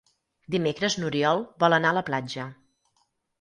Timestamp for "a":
1.93-1.97